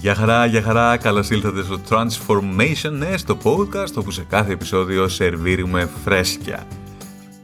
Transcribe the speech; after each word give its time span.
Γεια 0.00 0.14
χαρά, 0.14 0.46
γεια 0.46 0.62
χαρά, 0.62 0.96
καλώς 0.96 1.30
ήλθατε 1.30 1.62
στο 1.62 1.80
Transformation, 1.88 2.90
ναι, 2.90 3.16
στο 3.16 3.36
podcast 3.42 3.94
όπου 3.94 4.10
σε 4.10 4.22
κάθε 4.28 4.52
επεισόδιο 4.52 5.08
σερβίρουμε 5.08 5.90
φρέσκια, 6.04 6.66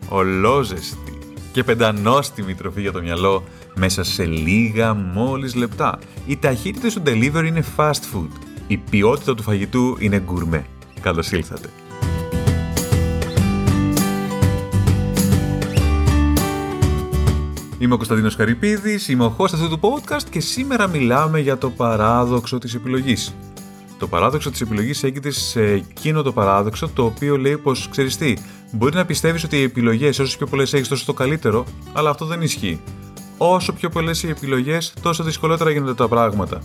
ολόζεστη 0.08 1.18
και 1.52 1.64
πεντανόστιμη 1.64 2.54
τροφή 2.54 2.80
για 2.80 2.92
το 2.92 3.02
μυαλό 3.02 3.44
μέσα 3.74 4.04
σε 4.04 4.24
λίγα 4.24 4.94
μόλις 4.94 5.54
λεπτά. 5.54 5.98
Οι 6.26 6.36
ταχύτητες 6.36 6.94
του 6.94 7.02
delivery 7.06 7.44
είναι 7.46 7.64
fast 7.76 7.90
food, 8.14 8.30
η 8.66 8.76
ποιότητα 8.76 9.34
του 9.34 9.42
φαγητού 9.42 9.96
είναι 9.98 10.22
gourmet. 10.28 10.64
Καλώς 11.00 11.32
ήλθατε. 11.32 11.68
Είμαι 17.78 17.94
ο 17.94 17.96
Κωνσταντίνος 17.96 18.34
Χαρυπίδης, 18.34 19.08
είμαι 19.08 19.24
ο 19.24 19.36
host 19.38 19.48
αυτού 19.52 19.68
του 19.68 19.80
podcast 19.80 20.22
και 20.30 20.40
σήμερα 20.40 20.86
μιλάμε 20.86 21.40
για 21.40 21.58
το 21.58 21.70
παράδοξο 21.70 22.58
της 22.58 22.74
επιλογής. 22.74 23.34
Το 23.98 24.08
παράδοξο 24.08 24.50
της 24.50 24.60
επιλογής 24.60 25.02
έγινε 25.02 25.30
σε 25.30 25.62
εκείνο 25.62 26.22
το 26.22 26.32
παράδοξο 26.32 26.88
το 26.88 27.04
οποίο 27.04 27.36
λέει 27.36 27.56
πως, 27.56 27.88
ξέρεις 27.90 28.16
τι, 28.16 28.34
μπορεί 28.72 28.94
να 28.94 29.04
πιστεύεις 29.04 29.44
ότι 29.44 29.56
οι 29.56 29.62
επιλογές 29.62 30.18
όσο 30.18 30.36
πιο 30.36 30.46
πολλές 30.46 30.72
έχεις 30.72 30.88
τόσο 30.88 31.04
το 31.04 31.12
καλύτερο, 31.12 31.64
αλλά 31.92 32.10
αυτό 32.10 32.24
δεν 32.24 32.42
ισχύει. 32.42 32.80
Όσο 33.38 33.72
πιο 33.72 33.88
πολλές 33.88 34.22
οι 34.22 34.28
επιλογές, 34.28 34.92
τόσο 35.02 35.24
δυσκολότερα 35.24 35.70
γίνονται 35.70 35.94
τα 35.94 36.08
πράγματα. 36.08 36.62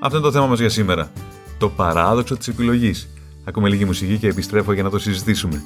Αυτό 0.00 0.16
είναι 0.16 0.26
το 0.26 0.32
θέμα 0.32 0.46
μας 0.46 0.58
για 0.58 0.68
σήμερα. 0.68 1.10
Το 1.58 1.68
παράδοξο 1.68 2.36
της 2.36 2.48
επιλογής. 2.48 3.08
Ακούμε 3.44 3.68
λίγη 3.68 3.84
μουσική 3.84 4.18
και 4.18 4.28
επιστρέφω 4.28 4.72
για 4.72 4.82
να 4.82 4.90
το 4.90 4.98
συζητήσουμε. 4.98 5.62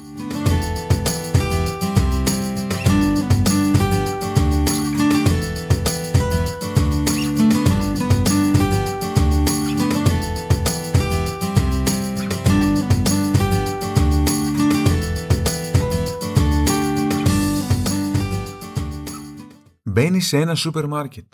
Μπαίνει 19.95 20.21
σε 20.21 20.37
ένα 20.37 20.55
σούπερ 20.55 20.87
μάρκετ. 20.87 21.33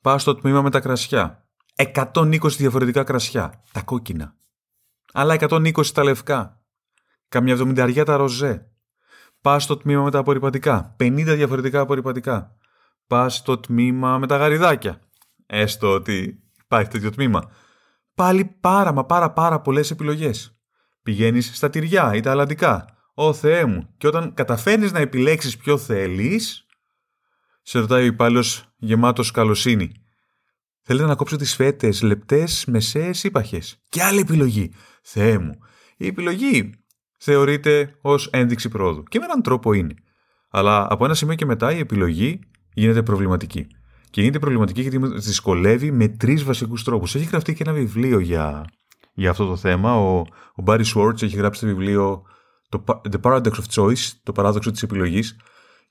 Πας 0.00 0.22
στο 0.22 0.34
τμήμα 0.34 0.62
με 0.62 0.70
τα 0.70 0.80
κρασιά. 0.80 1.48
120 1.74 2.56
διαφορετικά 2.56 3.04
κρασιά. 3.04 3.62
Τα 3.72 3.82
κόκκινα. 3.82 4.34
Άλλα 5.12 5.34
120 5.34 5.86
τα 5.86 6.04
λευκά. 6.04 6.62
Καμιά 7.28 7.56
70 7.56 8.02
τα 8.04 8.16
ροζέ. 8.16 8.70
Πας 9.40 9.62
στο 9.62 9.76
τμήμα 9.76 10.02
με 10.02 10.10
τα 10.10 10.18
απορριπαντικά. 10.18 10.96
50 10.98 11.34
διαφορετικά 11.34 11.80
απορριπαντικά. 11.80 12.56
Πας 13.06 13.34
στο 13.34 13.58
τμήμα 13.58 14.18
με 14.18 14.26
τα 14.26 14.36
γαριδάκια. 14.36 15.00
Έστω 15.46 15.90
ότι 15.92 16.42
υπάρχει 16.64 16.90
τέτοιο 16.90 17.10
τμήμα. 17.10 17.50
Πάλι 18.14 18.44
πάρα 18.44 18.92
μα 18.92 19.04
πάρα 19.04 19.32
πάρα 19.32 19.60
πολλές 19.60 19.90
επιλογές. 19.90 20.60
Πηγαίνεις 21.02 21.56
στα 21.56 21.70
τυριά 21.70 22.14
ή 22.14 22.20
τα 22.20 22.30
αλαντικά. 22.30 22.84
Ω 23.14 23.32
Θεέ 23.32 23.64
μου. 23.64 23.94
Και 23.96 24.06
όταν 24.06 24.34
καταφέρνεις 24.34 24.92
να 24.92 24.98
επιλέξεις 24.98 25.56
ποιο 25.56 25.78
θέλεις, 25.78 26.64
σε 27.62 27.78
ρωτάει 27.78 28.02
ο 28.02 28.06
υπάλληλος 28.06 28.72
γεμάτος 28.76 29.30
καλοσύνη. 29.30 29.92
Θέλετε 30.82 31.06
να 31.06 31.14
κόψω 31.14 31.36
τις 31.36 31.54
φέτες, 31.54 32.02
λεπτές, 32.02 32.64
μεσαίε 32.66 33.10
ή 33.22 33.30
παχέ. 33.30 33.60
Και 33.88 34.02
άλλη 34.02 34.20
επιλογή. 34.20 34.72
Θεέ 35.02 35.38
μου. 35.38 35.58
Η 35.96 36.06
επιλογή 36.06 36.70
θεωρείται 37.16 37.94
ως 38.00 38.26
ένδειξη 38.26 38.68
πρόοδου. 38.68 39.02
Και 39.02 39.18
με 39.18 39.24
έναν 39.24 39.42
τρόπο 39.42 39.72
είναι. 39.72 39.94
Αλλά 40.50 40.86
από 40.90 41.04
ένα 41.04 41.14
σημείο 41.14 41.34
και 41.34 41.46
μετά 41.46 41.72
η 41.72 41.78
επιλογή 41.78 42.40
γίνεται 42.74 43.02
προβληματική. 43.02 43.66
Και 44.10 44.20
γίνεται 44.20 44.38
προβληματική 44.38 44.80
γιατί 44.80 44.98
δυσκολεύει 44.98 45.90
με 45.90 46.08
τρεις 46.08 46.44
βασικούς 46.44 46.84
τρόπους. 46.84 47.14
Έχει 47.14 47.24
γραφτεί 47.24 47.54
και 47.54 47.62
ένα 47.62 47.72
βιβλίο 47.72 48.18
για, 48.18 48.64
για 49.14 49.30
αυτό 49.30 49.46
το 49.46 49.56
θέμα. 49.56 49.94
Ο, 49.94 50.18
ο 50.54 50.62
Barry 50.66 50.84
Schwartz 50.94 51.22
έχει 51.22 51.36
γράψει 51.36 51.60
το 51.60 51.66
βιβλίο 51.66 52.22
το, 52.68 52.84
The 52.86 53.20
Paradox 53.22 53.52
of 53.52 53.64
Choice, 53.74 54.10
το 54.22 54.32
παράδοξο 54.32 54.70
της 54.70 54.82
επιλογής, 54.82 55.36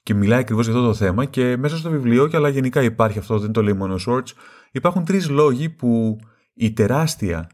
και 0.03 0.13
μιλάει 0.13 0.39
ακριβώς 0.39 0.67
για 0.67 0.75
αυτό 0.75 0.87
το 0.87 0.93
θέμα. 0.93 1.25
Και 1.25 1.57
μέσα 1.57 1.77
στο 1.77 1.89
βιβλίο, 1.89 2.27
και 2.27 2.35
αλλά 2.35 2.49
γενικά 2.49 2.83
υπάρχει 2.83 3.19
αυτό, 3.19 3.39
δεν 3.39 3.51
το 3.51 3.63
λέει 3.63 3.73
μόνος 3.73 3.95
ο 3.95 3.97
Σόρτ, 3.97 4.27
υπάρχουν 4.71 5.05
τρεις 5.05 5.29
λόγοι 5.29 5.69
που 5.69 6.19
η 6.53 6.73
τεράστια 6.73 7.49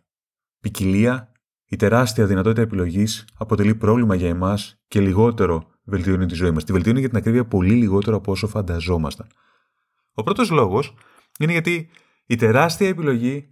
ποικιλία, 0.60 1.32
η 1.66 1.76
τεράστια 1.76 2.26
δυνατότητα 2.26 2.62
επιλογής 2.62 3.28
αποτελεί 3.38 3.76
πρόβλημα 3.76 4.16
για 4.16 4.30
εμάς 4.30 4.82
και 4.88 5.00
λιγότερο 5.00 5.70
βελτιώνει 5.84 6.26
τη 6.26 6.36
ζωή 6.36 6.52
μας. 6.52 6.64
Τη 6.64 6.72
βελτιώνει 6.72 7.00
για 7.00 7.10
την 7.10 7.18
ακρίβεια 7.18 7.46
πολύ 7.46 7.74
λιγότερο 7.74 8.18
από 8.18 8.32
όσο 8.32 8.48
φανταζόμασταν. 8.48 9.28
Ο 10.14 10.24
πρώτος 10.24 10.50
λόγος 10.50 10.94
είναι 11.40 11.52
γιατί 11.52 11.90
η 12.26 12.36
τεράστια 12.36 12.88
επιλογή 12.88 13.48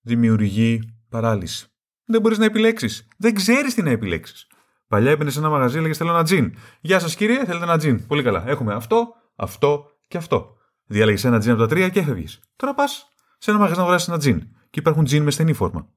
δημιουργεί 0.00 0.80
παράλυση. 1.08 1.66
Δεν 2.04 2.20
μπορείς 2.20 2.38
να 2.38 2.44
επιλέξεις. 2.44 3.08
Δεν 3.18 3.34
ξέρεις 3.34 3.74
τι 3.74 3.82
να 3.82 3.90
επιλέξεις. 3.90 4.46
Παλιά 4.88 5.10
έμπαινε 5.10 5.30
σε 5.30 5.38
ένα 5.38 5.48
μαγαζί, 5.48 5.78
έλεγε 5.78 5.94
Θέλω 5.94 6.10
ένα 6.10 6.22
τζιν. 6.22 6.54
Γεια 6.80 6.98
σας 6.98 7.14
κύριε, 7.14 7.44
θέλετε 7.44 7.64
ένα 7.64 7.78
τζιν. 7.78 8.06
Πολύ 8.06 8.22
καλά. 8.22 8.48
Έχουμε 8.48 8.74
αυτό, 8.74 9.14
αυτό 9.36 9.90
και 10.08 10.16
αυτό. 10.16 10.56
Διάλεγες 10.86 11.24
ένα 11.24 11.38
τζιν 11.38 11.52
από 11.52 11.60
τα 11.60 11.66
τρία 11.66 11.88
και 11.88 11.98
έφευγες. 11.98 12.40
Τώρα 12.56 12.74
πας 12.74 13.12
σε 13.38 13.50
ένα 13.50 13.58
μαγαζί 13.58 13.76
να 13.76 13.82
αγοράσεις 13.82 14.08
ένα 14.08 14.18
τζιν. 14.18 14.38
Και 14.70 14.80
υπάρχουν 14.80 15.04
τζιν 15.04 15.22
με 15.22 15.30
στενή 15.30 15.52
φόρμα. 15.52 15.88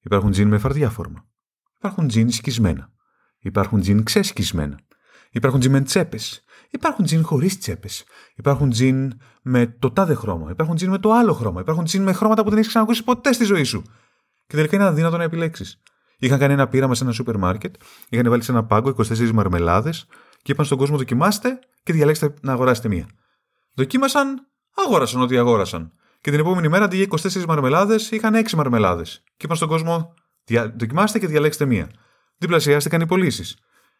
Υπάρχουν 0.00 0.30
τζιν 0.30 0.48
με 0.48 0.58
φαρδιά 0.58 0.90
φόρμα. 0.90 1.24
Υπάρχουν 1.76 2.08
τζιν 2.08 2.30
σκισμένα. 2.30 2.92
Υπάρχουν 3.38 3.80
τζιν 3.80 4.04
ξεσκισμένα. 4.04 4.78
Υπάρχουν 5.30 5.60
τζιν 5.60 5.72
με 5.72 5.80
τσέπες. 5.80 6.44
Υπάρχουν 6.70 7.04
τζιν 7.04 7.24
χωρίς 7.24 7.58
τσέπες. 7.58 8.04
Υπάρχουν 8.34 8.70
τζιν 8.70 9.12
με 9.42 9.66
το 9.66 9.90
τάδε 9.90 10.14
χρώμα. 10.14 10.50
Υπάρχουν 10.50 10.76
τζιν 10.76 10.90
με 10.90 10.98
το 10.98 11.12
άλλο 11.12 11.32
χρώμα. 11.32 11.60
Υπάρχουν 11.60 11.84
τζιν 11.84 12.02
με 12.02 12.12
χρώματα 12.12 12.42
που 12.42 12.48
δεν 12.48 12.58
έχεις 12.58 12.70
ξανακούσει 12.70 13.04
ποτέ 13.04 13.32
στη 13.32 13.44
ζωή 13.44 13.64
σου. 13.64 13.82
Και 14.46 14.56
τελικά 14.56 14.76
είναι 14.76 14.84
αδύνατο 14.84 15.16
να 15.16 15.22
επιλέξεις. 15.22 15.82
Είχαν 16.18 16.38
κάνει 16.38 16.52
ένα 16.52 16.68
πείραμα 16.68 16.94
σε 16.94 17.04
ένα 17.04 17.12
σούπερ 17.12 17.36
μάρκετ, 17.36 17.74
είχαν 18.08 18.30
βάλει 18.30 18.42
σε 18.42 18.52
ένα 18.52 18.64
πάγκο 18.64 18.94
24 18.96 19.30
μαρμελάδες 19.30 20.06
και 20.42 20.52
είπαν 20.52 20.64
στον 20.64 20.78
κόσμο: 20.78 20.96
Δοκιμάστε 20.96 21.58
και 21.82 21.92
διαλέξτε 21.92 22.34
να 22.40 22.52
αγοράσετε 22.52 22.88
μία. 22.88 23.06
Δοκίμασαν, 23.74 24.46
αγόρασαν 24.74 25.20
ό,τι 25.20 25.38
αγόρασαν. 25.38 25.92
Και 26.20 26.30
την 26.30 26.40
επόμενη 26.40 26.68
μέρα 26.68 26.84
αντί 26.84 26.96
για 26.96 27.06
24 27.10 27.44
μαρμελάδες 27.44 28.10
είχαν 28.10 28.34
6 28.34 28.50
μαρμελάδες. 28.50 29.22
Και 29.24 29.44
είπαν 29.44 29.56
στον 29.56 29.68
κόσμο: 29.68 30.14
Δοκιμάστε 30.76 31.18
και 31.18 31.26
διαλέξτε 31.26 31.64
μία. 31.64 31.90
Διπλασιάστηκαν 32.38 33.00
οι 33.00 33.06
πωλήσεις. 33.06 33.56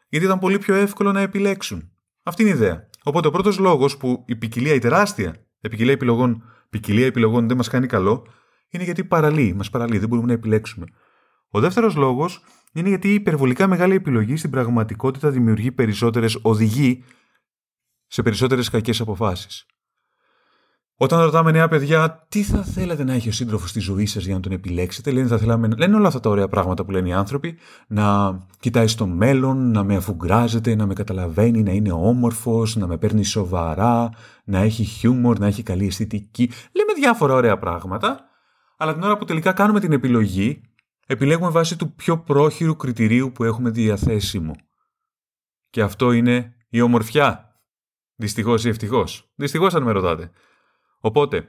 Γιατί 0.09 0.27
ήταν 0.27 0.39
πολύ 0.39 0.59
πιο 0.59 0.75
εύκολο 0.75 1.13
να 1.13 1.21
επιλέξουν. 1.21 1.91
Αυτή 2.23 2.43
είναι 2.43 2.51
η 2.51 2.55
ιδέα. 2.55 2.89
Οπότε 3.05 3.29
ο 3.29 3.31
πρώτος 3.31 3.59
λόγος 3.59 3.97
που 3.97 4.25
η 4.27 4.37
ποικιλία, 4.37 4.75
η 4.75 4.79
τεράστια 4.79 5.47
η 5.67 5.69
ποικιλία 5.69 5.93
επιλογών, 5.93 6.43
ποικιλία 6.71 7.07
επιλογών 7.07 7.49
δεν 7.49 7.57
μας 7.57 7.69
κάνει 7.69 7.87
καλό, 7.87 8.27
είναι 8.69 8.85
γιατί 8.85 9.05
παραλύει, 9.05 9.55
μας 9.57 9.71
παραλύει, 9.71 9.99
δεν 9.99 10.09
μπορούμε 10.09 10.27
να 10.27 10.33
επιλέξουμε. 10.33 10.87
Ο 11.51 11.61
δεύτερος 11.61 11.95
λόγος 11.95 12.45
είναι 12.73 12.89
γιατί 12.89 13.09
η 13.09 13.15
υπερβολικά 13.15 13.67
μεγάλη 13.67 13.95
επιλογή 13.95 14.37
στην 14.37 14.51
πραγματικότητα 14.51 15.31
δημιουργεί 15.31 15.73
περισσότερες, 15.73 16.39
οδηγεί 16.43 17.05
σε 18.07 18.23
περισσότερες 18.23 18.71
κακές 18.71 19.01
αποφάσεις. 19.01 19.67
Όταν 20.99 21.21
ρωτάμε 21.21 21.51
νέα 21.51 21.69
παιδιά 21.69 22.27
τι 22.29 22.43
θα 22.43 22.63
θέλατε 22.63 23.05
να 23.05 23.13
έχει 23.13 23.29
ο 23.29 23.33
σύντροφος 23.33 23.71
στη 23.71 23.81
ζωή 23.81 24.07
σας 24.07 24.25
για 24.25 24.35
να 24.35 24.41
τον 24.41 24.53
επιλέξετε, 24.53 25.11
λένε, 25.11 25.27
θα 25.27 25.39
θέλαμε, 25.39 25.69
λένε 25.77 25.97
όλα 25.97 26.07
αυτά 26.07 26.21
τα 26.21 26.31
ωραία 26.31 26.49
πράγματα 26.49 26.85
που 26.85 26.91
λένε 26.91 27.09
οι 27.09 27.13
άνθρωποι, 27.13 27.59
να 27.89 28.37
κοιτάει 28.61 28.87
στο 28.87 29.07
μέλλον, 29.07 29.71
να 29.71 29.85
με 29.85 29.97
αφουγκράζεται, 29.97 30.75
να 30.75 30.87
με 30.87 30.95
καταλαβαίνει, 30.95 31.63
να 31.63 31.73
είναι 31.73 31.93
όμορφος, 31.93 32.77
να 32.77 32.87
με 32.87 32.99
παίρνει 32.99 33.25
σοβαρά, 33.25 34.11
να 34.45 34.59
έχει 34.59 34.85
χιούμορ, 34.85 35.39
να 35.39 35.47
έχει 35.47 35.63
καλή 35.63 35.87
αισθητική. 35.87 36.51
Λέμε 36.73 36.93
διάφορα 36.93 37.35
ωραία 37.35 37.59
πράγματα, 37.59 38.21
αλλά 38.77 38.93
την 38.93 39.03
ώρα 39.03 39.17
που 39.17 39.25
τελικά 39.25 39.53
κάνουμε 39.53 39.81
την 39.81 39.93
επιλογή, 39.93 40.61
επιλέγουμε 41.07 41.51
βάσει 41.51 41.77
του 41.77 41.95
πιο 41.95 42.19
πρόχειρου 42.19 42.77
κριτηρίου 42.77 43.33
που 43.33 43.45
έχουμε 43.45 43.71
διαθέσιμο. 43.71 44.55
Και 45.71 45.83
αυτό 45.83 46.13
είναι 46.13 46.57
η 46.69 46.81
ομορφιά. 46.81 47.61
Δυστυχώς 48.15 48.65
ή 48.65 48.69
ευτυχώς. 48.69 49.33
Δυστυχώς, 49.35 49.75
αν 49.75 49.83
με 49.83 49.93
ρωτάτε. 49.93 50.31
Οπότε, 51.01 51.49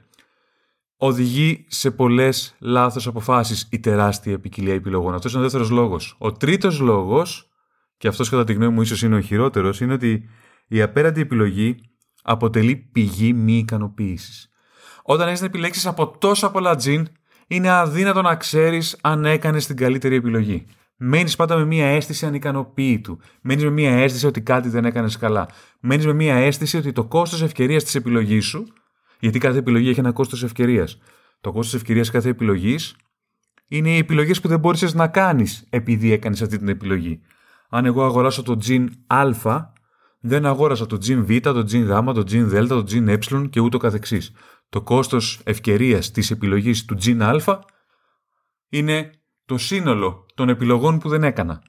οδηγεί 0.96 1.66
σε 1.68 1.90
πολλές 1.90 2.56
λάθος 2.58 3.06
αποφάσεις 3.06 3.68
η 3.70 3.80
τεράστια 3.80 4.40
ποικιλία 4.40 4.74
επιλογών. 4.74 5.14
Αυτός 5.14 5.30
είναι 5.30 5.40
ο 5.40 5.42
δεύτερος 5.42 5.70
λόγος. 5.70 6.16
Ο 6.18 6.32
τρίτος 6.32 6.80
λόγος, 6.80 7.48
και 7.96 8.08
αυτός 8.08 8.28
κατά 8.28 8.44
τη 8.44 8.52
γνώμη 8.52 8.74
μου 8.74 8.82
ίσως 8.82 9.02
είναι 9.02 9.16
ο 9.16 9.20
χειρότερος, 9.20 9.80
είναι 9.80 9.92
ότι 9.92 10.28
η 10.68 10.82
απέραντη 10.82 11.20
επιλογή 11.20 11.76
αποτελεί 12.22 12.76
πηγή 12.76 13.32
μη 13.32 13.58
ικανοποίησης. 13.58 14.50
Όταν 15.02 15.28
έχεις 15.28 15.40
να 15.40 15.46
επιλέξεις 15.46 15.86
από 15.86 16.18
τόσα 16.18 16.50
πολλά 16.50 16.74
τζιν, 16.74 17.08
είναι 17.48 17.70
αδύνατο 17.70 18.22
να 18.22 18.36
ξέρεις 18.36 18.98
αν 19.00 19.24
έκανες 19.24 19.66
την 19.66 19.76
καλύτερη 19.76 20.14
επιλογή. 20.14 20.66
Μένεις 20.96 21.36
πάντα 21.36 21.56
με 21.56 21.64
μία 21.64 21.86
αίσθηση 21.86 22.26
ανικανοποίητου. 22.26 23.18
Μένεις 23.42 23.64
με 23.64 23.70
μία 23.70 23.92
αίσθηση 23.92 24.26
ότι 24.26 24.40
κάτι 24.40 24.68
δεν 24.68 24.84
έκανες 24.84 25.16
καλά. 25.16 25.48
Μένεις 25.80 26.06
με 26.06 26.12
μία 26.12 26.34
αίσθηση 26.34 26.76
ότι 26.76 26.92
το 26.92 27.04
κόστος 27.04 27.42
ευκαιρίας 27.42 27.84
της 27.84 27.94
επιλογής 27.94 28.46
σου, 28.46 28.66
γιατί 29.20 29.38
κάθε 29.38 29.58
επιλογή 29.58 29.88
έχει 29.88 30.00
ένα 30.00 30.12
κόστος 30.12 30.42
ευκαιρίας. 30.42 30.98
Το 31.40 31.52
κόστος 31.52 31.74
ευκαιρίας 31.74 32.10
κάθε 32.10 32.28
επιλογής 32.28 32.96
είναι 33.68 33.90
οι 33.90 33.96
επιλογές 33.96 34.40
που 34.40 34.48
δεν 34.48 34.58
μπόρεσε 34.58 34.88
να 34.94 35.08
κάνεις 35.08 35.66
επειδή 35.70 36.12
έκανες 36.12 36.42
αυτή 36.42 36.58
την 36.58 36.68
επιλογή. 36.68 37.20
Αν 37.68 37.86
εγώ 37.86 38.04
αγοράσω 38.04 38.42
το 38.42 38.56
τζιν 38.56 38.90
Α, 39.06 39.26
δεν 40.20 40.46
αγόρασα 40.46 40.86
το 40.86 40.98
τζιν 40.98 41.24
Β, 41.24 41.36
το 41.36 41.64
τζιν 41.64 41.84
Γ, 41.84 42.12
το 42.12 42.24
τζιν 42.24 42.48
Δ, 42.48 42.66
το 42.66 42.84
τζιν 42.84 43.08
Ε 43.08 43.18
και 43.50 43.60
ούτω 43.60 43.78
καθεξής 43.78 44.32
το 44.68 44.82
κόστος 44.82 45.40
ευκαιρίας 45.44 46.10
της 46.10 46.30
επιλογής 46.30 46.84
του 46.84 46.94
τζιν 46.94 47.22
α 47.22 47.64
είναι 48.68 49.10
το 49.44 49.58
σύνολο 49.58 50.26
των 50.34 50.48
επιλογών 50.48 50.98
που 50.98 51.08
δεν 51.08 51.24
έκανα. 51.24 51.62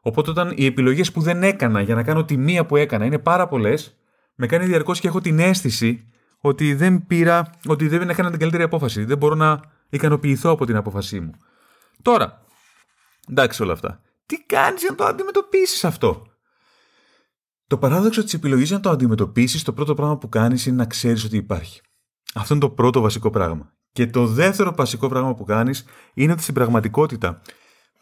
Οπότε 0.00 0.30
όταν 0.30 0.52
οι 0.56 0.64
επιλογές 0.64 1.12
που 1.12 1.20
δεν 1.20 1.42
έκανα 1.42 1.80
για 1.80 1.94
να 1.94 2.02
κάνω 2.02 2.24
τη 2.24 2.36
μία 2.36 2.66
που 2.66 2.76
έκανα 2.76 3.04
είναι 3.04 3.18
πάρα 3.18 3.48
πολλές, 3.48 3.96
με 4.34 4.46
κάνει 4.46 4.64
διαρκώς 4.64 5.00
και 5.00 5.08
έχω 5.08 5.20
την 5.20 5.38
αίσθηση 5.38 6.10
ότι 6.40 6.74
δεν 6.74 7.06
πήρα, 7.06 7.50
ότι 7.66 7.88
δεν 7.88 8.10
έκανα 8.10 8.30
την 8.30 8.38
καλύτερη 8.38 8.62
απόφαση. 8.62 9.04
Δεν 9.04 9.18
μπορώ 9.18 9.34
να 9.34 9.60
ικανοποιηθώ 9.88 10.50
από 10.50 10.66
την 10.66 10.76
απόφασή 10.76 11.20
μου. 11.20 11.32
Τώρα, 12.02 12.44
εντάξει 13.30 13.62
όλα 13.62 13.72
αυτά. 13.72 14.00
Τι 14.26 14.36
κάνεις 14.46 14.80
για 14.80 14.90
να 14.90 14.96
το 14.96 15.04
αντιμετωπίσεις 15.04 15.84
αυτό; 15.84 16.26
Το 17.66 17.78
παράδοξο 17.78 18.24
της 18.24 18.34
επιλογής 18.34 18.66
για 18.66 18.76
να 18.76 18.82
το 18.82 18.90
αντιμετωπίσεις, 18.90 19.62
το 19.62 19.72
πρώτο 19.72 19.94
πράγμα 19.94 20.18
που 20.18 20.28
κάνεις 20.28 20.66
είναι 20.66 20.76
να 20.76 20.86
ξέρεις 20.86 21.24
ότι 21.24 21.36
υπάρχει. 21.36 21.80
Αυτό 22.34 22.54
είναι 22.54 22.62
το 22.62 22.70
πρώτο 22.70 23.00
βασικό 23.00 23.30
πράγμα. 23.30 23.72
Και 23.92 24.06
το 24.06 24.26
δεύτερο 24.26 24.74
βασικό 24.76 25.08
πράγμα 25.08 25.34
που 25.34 25.44
κάνεις 25.44 25.84
είναι 26.14 26.32
ότι 26.32 26.42
στην 26.42 26.54
πραγματικότητα, 26.54 27.42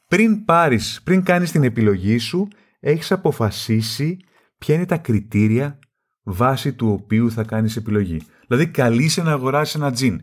πριν 0.08 0.44
πάρεις, 0.44 1.00
πριν 1.04 1.22
κάνεις 1.22 1.50
την 1.50 1.64
επιλογή 1.64 2.18
σου, 2.18 2.48
έχεις 2.80 3.12
αποφασίσει 3.12 4.16
ποια 4.58 4.74
είναι 4.74 4.86
τα 4.86 4.96
κριτήρια 4.96 5.78
βάσει 6.22 6.72
του 6.72 6.90
οποίου 6.92 7.30
θα 7.30 7.42
κάνεις 7.42 7.76
επιλογή. 7.76 8.22
Δηλαδή, 8.46 8.66
καλείσαι 8.66 9.22
να 9.22 9.32
αγοράσεις 9.32 9.74
ένα 9.74 9.92
τζιν. 9.92 10.20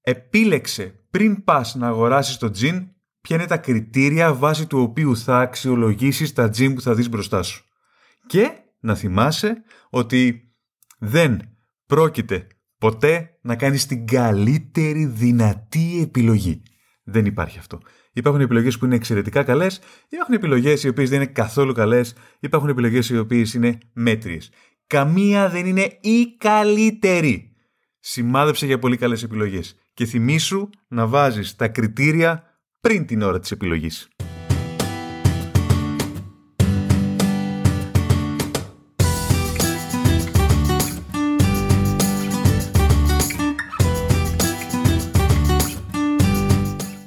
Επίλεξε 0.00 0.94
πριν 1.10 1.44
πας 1.44 1.74
να 1.74 1.86
αγοράσεις 1.86 2.36
το 2.36 2.50
τζιν, 2.50 2.86
ποια 3.20 3.36
είναι 3.36 3.46
τα 3.46 3.56
κριτήρια 3.56 4.34
βάσει 4.34 4.66
του 4.66 4.78
οποίου 4.78 5.16
θα 5.16 5.38
αξιολογήσεις 5.38 6.32
τα 6.32 6.48
τζιν 6.48 6.74
που 6.74 6.80
θα 6.80 6.94
δεις 6.94 7.08
μπροστά 7.08 7.42
σου. 7.42 7.64
Και 8.26 8.50
να 8.80 8.94
θυμάσαι 8.94 9.62
ότι 9.90 10.52
δεν 10.98 11.40
πρόκειται 11.86 12.46
ποτέ 12.80 13.38
να 13.40 13.56
κάνεις 13.56 13.86
την 13.86 14.06
καλύτερη 14.06 15.04
δυνατή 15.06 16.00
επιλογή. 16.02 16.62
Δεν 17.02 17.24
υπάρχει 17.24 17.58
αυτό. 17.58 17.78
Υπάρχουν 18.12 18.42
επιλογές 18.42 18.78
που 18.78 18.84
είναι 18.84 18.94
εξαιρετικά 18.94 19.42
καλές, 19.42 19.80
υπάρχουν 20.08 20.34
επιλογές 20.34 20.84
οι 20.84 20.88
οποίες 20.88 21.08
δεν 21.08 21.20
είναι 21.20 21.30
καθόλου 21.32 21.72
καλές, 21.72 22.14
υπάρχουν 22.40 22.68
επιλογές 22.68 23.10
οι 23.10 23.18
οποίες 23.18 23.54
είναι 23.54 23.78
μέτριες. 23.92 24.50
Καμία 24.86 25.48
δεν 25.48 25.66
είναι 25.66 25.98
η 26.00 26.36
καλύτερη. 26.38 27.52
Σημάδεψε 27.98 28.66
για 28.66 28.78
πολύ 28.78 28.96
καλές 28.96 29.22
επιλογές 29.22 29.76
και 29.94 30.04
θυμήσου 30.04 30.68
να 30.88 31.06
βάζεις 31.06 31.56
τα 31.56 31.68
κριτήρια 31.68 32.44
πριν 32.80 33.06
την 33.06 33.22
ώρα 33.22 33.38
της 33.38 33.50
επιλογής. 33.50 34.08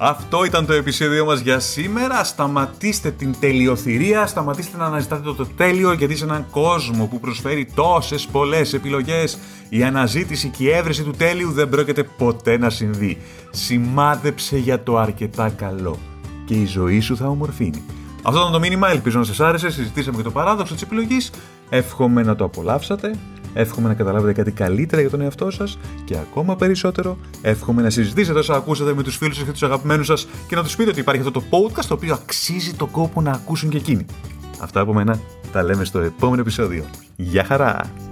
Αυτό 0.06 0.44
ήταν 0.44 0.66
το 0.66 0.72
επεισόδιο 0.72 1.24
μας 1.24 1.40
για 1.40 1.58
σήμερα. 1.58 2.24
Σταματήστε 2.24 3.10
την 3.10 3.34
τελειοθυρία, 3.40 4.26
σταματήστε 4.26 4.76
να 4.76 4.84
αναζητάτε 4.84 5.22
το, 5.22 5.34
το 5.34 5.46
τέλειο 5.46 5.92
γιατί 5.92 6.16
σε 6.16 6.24
έναν 6.24 6.46
κόσμο 6.50 7.06
που 7.06 7.20
προσφέρει 7.20 7.72
τόσες 7.74 8.26
πολλές 8.26 8.72
επιλογές 8.72 9.38
η 9.68 9.82
αναζήτηση 9.82 10.48
και 10.48 10.64
η 10.64 10.70
έβρεση 10.70 11.02
του 11.02 11.10
τέλειου 11.10 11.52
δεν 11.52 11.68
πρόκειται 11.68 12.02
ποτέ 12.02 12.58
να 12.58 12.70
συμβεί. 12.70 13.18
Σημάδεψε 13.50 14.56
για 14.56 14.82
το 14.82 14.98
αρκετά 14.98 15.48
καλό 15.48 15.98
και 16.44 16.54
η 16.54 16.66
ζωή 16.66 17.00
σου 17.00 17.16
θα 17.16 17.28
ομορφύνει. 17.28 17.84
Αυτό 18.22 18.40
ήταν 18.40 18.52
το 18.52 18.58
μήνυμα, 18.58 18.90
ελπίζω 18.90 19.18
να 19.18 19.24
σας 19.24 19.40
άρεσε, 19.40 19.70
συζητήσαμε 19.70 20.16
και 20.16 20.22
το 20.22 20.30
παράδοξο 20.30 20.74
της 20.74 20.82
επιλογής. 20.82 21.30
Εύχομαι 21.68 22.22
να 22.22 22.36
το 22.36 22.44
απολαύσατε. 22.44 23.14
Εύχομαι 23.54 23.88
να 23.88 23.94
καταλάβετε 23.94 24.32
κάτι 24.32 24.50
καλύτερα 24.50 25.00
για 25.00 25.10
τον 25.10 25.20
εαυτό 25.20 25.50
σας 25.50 25.78
και 26.04 26.16
ακόμα 26.16 26.56
περισσότερο, 26.56 27.18
εύχομαι 27.42 27.82
να 27.82 27.90
συζητήσετε 27.90 28.38
όσα 28.38 28.54
ακούσατε 28.54 28.94
με 28.94 29.02
τους 29.02 29.16
φίλους 29.16 29.36
σας 29.36 29.44
και 29.44 29.52
τους 29.52 29.62
αγαπημένους 29.62 30.06
σας 30.06 30.26
και 30.48 30.56
να 30.56 30.62
τους 30.62 30.76
πείτε 30.76 30.90
ότι 30.90 31.00
υπάρχει 31.00 31.20
αυτό 31.26 31.40
το 31.40 31.42
podcast 31.50 31.84
το 31.88 31.94
οποίο 31.94 32.14
αξίζει 32.14 32.74
τον 32.74 32.90
κόπο 32.90 33.20
να 33.20 33.30
ακούσουν 33.30 33.68
και 33.68 33.76
εκείνοι. 33.76 34.06
Αυτά 34.60 34.80
από 34.80 34.94
μένα 34.94 35.18
τα 35.52 35.62
λέμε 35.62 35.84
στο 35.84 35.98
επόμενο 35.98 36.40
επεισόδιο. 36.40 36.84
Γεια 37.16 37.44
χαρά! 37.44 38.03